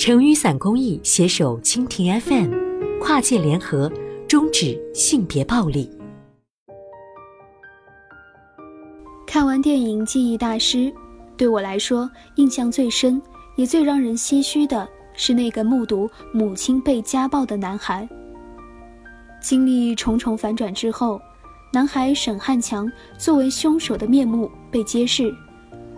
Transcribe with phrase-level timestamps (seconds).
[0.00, 2.50] 成雨伞公益携手蜻蜓 FM，
[3.02, 3.92] 跨界联合，
[4.26, 5.90] 终止性别暴力。
[9.26, 10.78] 看完电影《记忆大师》，
[11.36, 13.20] 对我来说印象最深，
[13.56, 18.08] 也最让人唏嘘的是那个目睹母亲被家暴的男孩。
[19.38, 21.20] 经历重重反转之后，
[21.74, 25.30] 男孩沈汉强作为凶手的面目被揭示。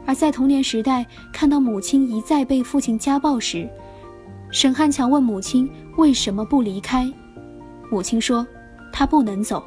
[0.04, 3.70] 而在童年时代看到母亲一再被父亲家暴时，
[4.52, 7.10] 沈汉强问母亲为什么不离开，
[7.90, 8.46] 母亲说
[8.92, 9.64] ：“他不能走。”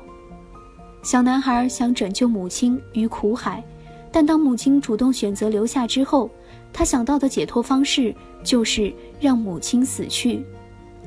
[1.02, 3.64] 小男孩想拯救母亲于苦海，
[4.12, 6.30] 但当母亲主动选择留下之后，
[6.72, 8.14] 他想到的解脱方式
[8.44, 10.46] 就是让母亲死去，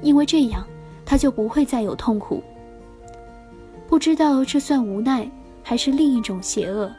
[0.03, 0.67] 因为这样
[1.07, 2.43] 他就不会再有痛苦。
[3.87, 5.31] 不知道这算无奈，
[5.63, 6.91] 还是另一种邪恶？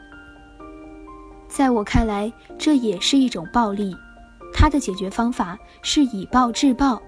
[1.46, 3.94] 在我看来，这也是一种暴力。
[4.52, 7.00] 他的解决方法是以暴制暴。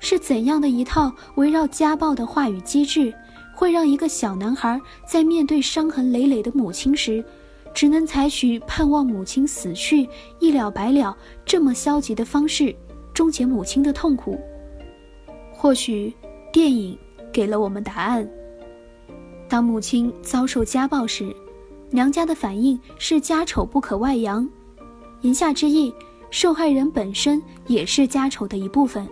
[0.00, 3.12] 是怎样的一套围绕家暴的话语机制？
[3.54, 7.22] 会让一个小男孩在面对伤痕累累的母亲时，
[7.74, 10.08] 只能采取盼望母亲死去
[10.40, 12.74] 一了百了这么消极的方式，
[13.12, 14.40] 终结母亲的痛苦。
[15.52, 16.12] 或许，
[16.50, 16.98] 电影
[17.30, 18.26] 给了我们答案。
[19.48, 21.36] 当母亲遭受家暴时，
[21.90, 24.48] 娘家的反应是家丑不可外扬，
[25.20, 25.94] 言下之意，
[26.32, 29.06] 受害人本身也是家丑的一部分。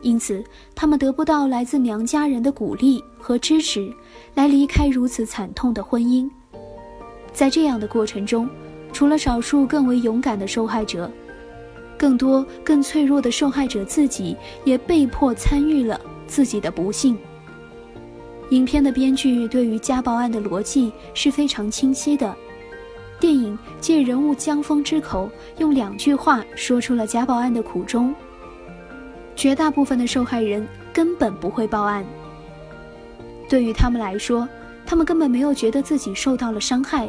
[0.00, 0.42] 因此，
[0.76, 3.92] 他们得不到来自娘家人的鼓励和支持，
[4.34, 6.30] 来离开如此惨痛的婚姻。
[7.32, 8.48] 在这样的过程中，
[8.92, 11.10] 除了少数更为勇敢的受害者，
[11.98, 17.18] 更多更脆弱的受害者自己也被迫参与了自己的不幸。
[18.50, 22.36] 影片的编剧对于家暴案的逻辑是非常清晰的，
[23.22, 28.12] 电影借人物江峰之口，用两句话说出了家暴案的苦衷。
[29.36, 32.04] 绝大部分的受害人根本不会报案。
[33.48, 34.48] 对于他们来说，
[34.84, 37.08] 他们根本没有觉得自己受到了伤害，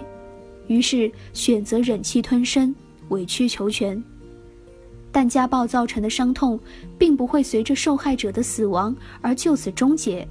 [0.68, 2.75] 于是选择忍气吞声、
[3.09, 4.02] 委曲求全。
[5.12, 6.59] 但家暴造成的伤痛，
[6.96, 10.28] 并不会随着受害者的死亡而就此终结。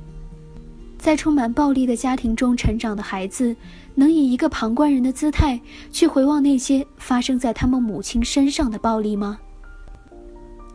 [1.03, 3.57] 在充满暴力的家庭中成长的孩子，
[3.97, 9.37] 能以一个旁观人的姿态去回望那些发生在他们母亲身上的暴力吗？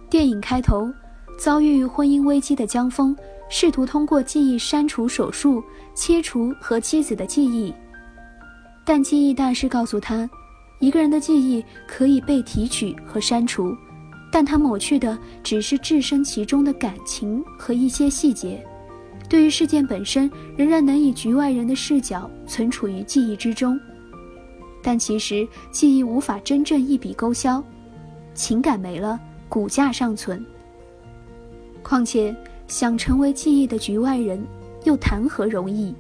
[0.10, 0.92] 电影开头。
[1.40, 3.16] 遭遇婚姻危机的江峰
[3.48, 5.64] 试图通过记忆删除手术
[5.96, 7.74] 切除和妻子的记忆，
[8.84, 10.30] 但记忆大师告诉他，
[10.80, 13.74] 一个人的记忆可以被提取和删除，
[14.30, 18.62] 但他抹去的只是置身其中的感情和一些细节，
[19.30, 23.80] 对于事件本身仍然能以局外人的视角存储于记忆之中。
[24.82, 27.62] 但其实记忆无法真正一笔勾销，
[28.34, 30.44] 情感没了，骨架尚存。
[31.84, 32.34] 况且，
[32.68, 34.42] 想成为记忆的局外人，
[34.86, 35.94] 又谈何容易？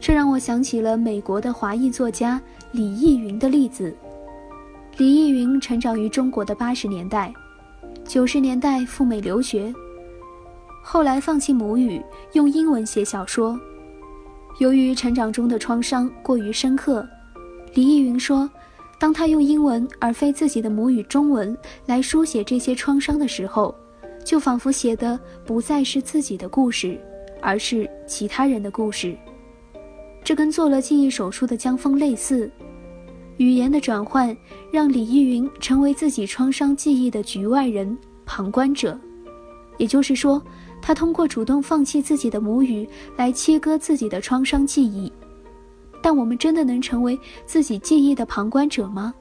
[0.00, 2.40] 这让我想起了美国的华裔作家
[2.72, 3.94] 李义云的例子。
[4.96, 7.32] 李义云成长于中国的八十年代，
[8.04, 9.72] 九十年代赴美留学，
[10.92, 12.04] 后来放弃母语，
[12.34, 13.58] 用英文写小说。
[14.58, 17.02] 由于成长中的创伤过于深刻，
[17.72, 18.46] 李义云说，
[18.98, 23.74] 当他用英文而非自己的母语中文来书写这些创伤的时候。
[24.22, 27.00] 就仿佛写的不再是自己的故事，
[27.40, 29.16] 而是其他人的故事。
[30.22, 32.52] 这跟做了记忆手术的江峰类似。
[33.38, 34.36] 语言的转换
[34.70, 39.00] 让李依云成为自己创伤记忆的局外人、旁观者。
[39.78, 40.40] 也就是说，
[40.82, 45.10] 他通过主动放弃自己的母语来切割自己的创伤记忆。
[46.02, 49.14] 但我们真的能成为自己记忆的旁观者吗？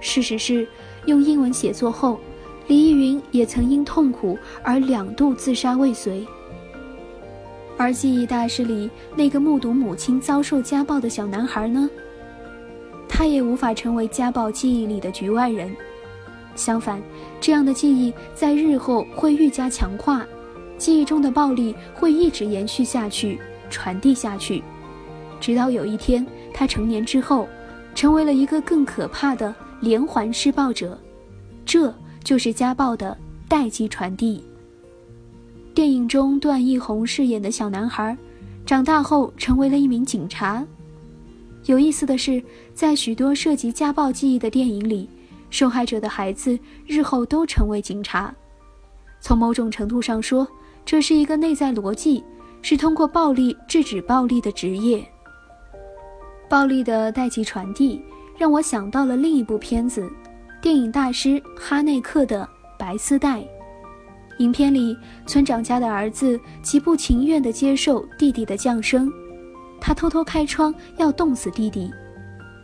[0.00, 0.68] 事实是，
[1.06, 2.20] 用英文写作后。
[2.66, 6.22] 李依云也曾因痛苦而两度自杀未遂。
[7.78, 11.88] 而记忆大师里那个目睹母亲遭受家暴的小男孩呢？
[13.08, 15.74] 他也无法成为家暴记忆里的局外人。
[16.54, 17.00] 相反，
[17.40, 20.26] 这样的记忆在日后会愈加强化，
[20.78, 23.38] 记忆中的暴力会一直延续下去、
[23.68, 24.62] 传递下去，
[25.40, 27.46] 直到有一天他成年之后，
[27.94, 30.98] 成为了一个更可怕的连环施暴者。
[31.66, 31.92] 这。
[32.24, 33.16] 就是家暴的
[33.48, 34.44] 代际传递。
[35.72, 38.14] 电影中段奕宏饰演的小男孩，
[38.66, 40.62] 长大后成为了一名警察。
[41.64, 42.42] 有意思的是，
[42.74, 45.08] 在许多涉及家暴记忆的电影里，
[45.48, 48.34] 受害者的孩子日后都成为警察。
[49.20, 50.46] 从某种程度上说，
[50.88, 52.24] 这是一个内在逻辑，
[52.62, 55.06] 是通过暴力制止暴力的职业。
[56.48, 58.00] 暴力的代际传递，
[58.38, 60.10] 让我想到了另一部片子。
[60.62, 62.42] 电影大师哈内克的
[62.78, 63.44] 《白丝带。
[64.38, 64.96] 影片里，
[65.26, 69.12] 村长家的儿子极不情愿地接受弟弟的降生，
[69.78, 71.92] 他偷偷开窗要冻死弟弟。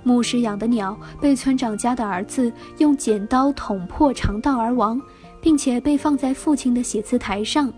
[0.03, 4.99] 牧师养的鸟被村长家的儿子用剪刀捅破肠道而亡，
[5.43, 7.71] 并且被放在父亲的写字台上。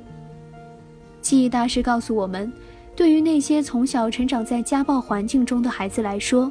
[1.26, 2.52] 记忆大师告诉我们，
[2.94, 6.48] 对于那些从小成长在家暴环境中的孩子来说，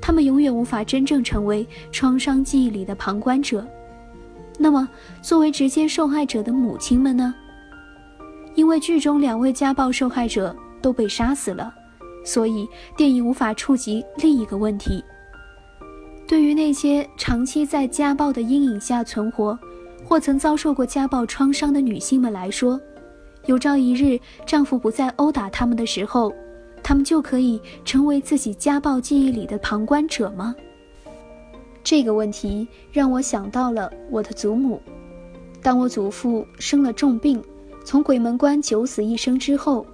[0.00, 3.66] 他们永远无法真正成为创伤记忆里的旁观者。
[4.56, 4.88] 那么，
[5.20, 7.34] 作为直接受害者的母亲们呢？
[8.54, 11.74] 因为剧中两位家暴受害者都被杀死了，
[12.24, 15.02] 所以电影无法触及另一个问题。
[16.24, 19.58] 对于那些长期在家暴的阴影下存活，
[20.04, 22.80] 或曾遭受过家暴创伤的女性们来说，
[23.46, 26.32] 有朝一日丈夫不再殴打他们的时候，
[26.82, 30.54] 他们就可以成为自己家暴记忆里的旁观者吗？
[31.82, 34.80] 这个问题让我想到了我的祖母。
[35.62, 37.42] 当我祖父生了重病，
[37.84, 39.86] 从鬼门关九死一生之后，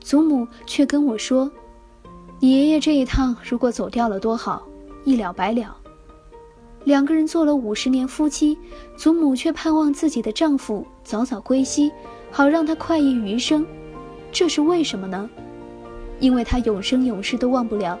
[0.00, 1.50] 祖母却跟我说
[2.40, 4.66] ：“你爷爷这一趟如果走掉了多好，
[5.04, 5.76] 一了百了。”
[6.84, 8.56] 两个人做了五十年夫妻，
[8.96, 11.90] 祖母却盼望自己的丈夫早早归西，
[12.30, 13.66] 好让他快意余生。
[14.32, 15.28] 这是为什么呢？
[16.18, 17.98] 因为他永生永世都忘不了。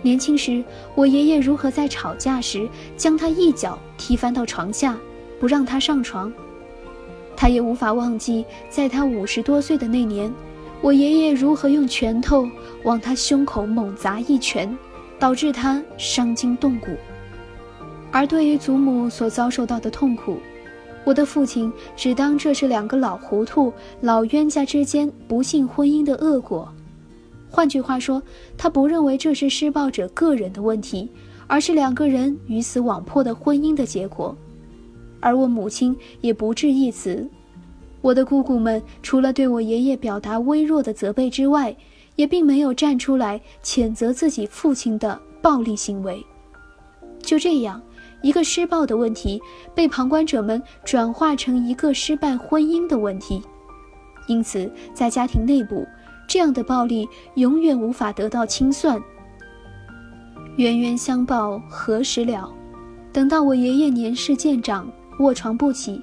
[0.00, 0.64] 年轻时，
[0.94, 4.96] 我爷爷如何在吵架时将他一脚踢翻到床下，
[5.38, 6.32] 不让他上床。
[7.36, 10.32] 他也无法忘记，在他五十多岁的那年，
[10.80, 12.48] 我爷爷如何用拳头
[12.84, 14.76] 往他胸口猛砸一拳，
[15.18, 16.96] 导致他伤筋动骨。
[18.10, 20.38] 而对于祖母所遭受到的痛苦，
[21.08, 23.72] 我的父亲只当这是两个老糊涂、
[24.02, 26.70] 老冤家之间不幸婚姻的恶果。
[27.48, 28.22] 换句话说，
[28.58, 31.08] 他不认为这是施暴者个人的问题，
[31.46, 34.36] 而是两个人鱼死网破的婚姻的结果。
[35.18, 37.26] 而我母亲也不置一词。
[38.02, 41.74] 我的姑姑们除了对我爷爷表达微弱的责备之外，
[42.16, 46.22] 也并没有站出来谴责自己父亲的暴力行为。
[47.22, 47.80] 就这样，
[48.22, 49.40] 一个施暴的问题
[49.74, 53.42] 被旁观者们转化成一个失败婚姻的问题。
[54.26, 55.86] 因此，在家庭内部。
[56.30, 59.02] 这样的暴力永远无法得到清算。
[60.58, 62.52] 冤冤相报何时了？
[63.10, 66.02] 等到我爷爷年事渐长，卧床不起，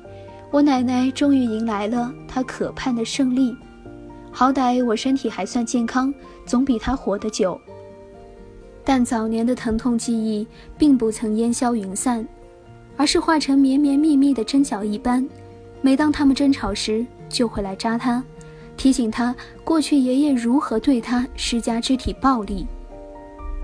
[0.50, 3.56] 我奶奶终于迎来了她可盼的胜利。
[4.32, 6.12] 好歹我身体还算健康，
[6.44, 7.62] 总比她活得久。
[8.86, 10.46] 但早年的疼痛记忆
[10.78, 12.26] 并不曾烟消云散，
[12.96, 15.28] 而是化成绵绵密密的针脚一般，
[15.82, 18.24] 每当他们争吵时，就会来扎他。
[18.78, 22.68] 提醒他过去爷爷如何对他施加肢体暴力，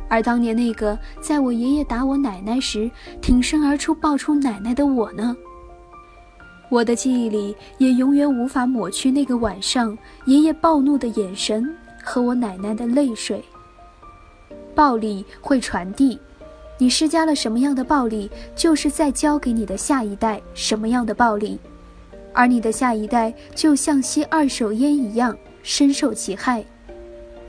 [0.08, 2.90] 而当年那个在我爷爷打我奶奶时
[3.22, 5.36] 挺身而出抱出奶奶的我呢？
[6.70, 9.96] 我的记忆里也永远无法抹去那个晚上
[10.26, 13.44] 爷爷暴怒的眼神和我奶奶的泪水。
[14.72, 16.18] 暴力会传递，
[16.78, 21.60] 你施加了什么样的暴力，就是在教给你的下一代什么样的暴力。
[22.34, 26.64] 而你的下一代就像吸二手烟一样深受其害。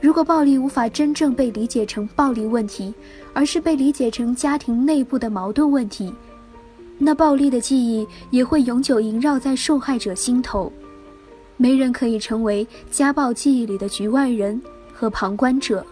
[0.01, 2.93] 如果暴力无法真正被理解成暴力问题，
[3.33, 6.13] 而是被理解成家庭内部的矛盾问题，
[6.97, 10.71] 那暴力的记忆也会永久萦绕在受害者心头。
[11.55, 14.61] 没人可以成为家暴记忆里的局外人
[14.93, 15.85] 和旁观者。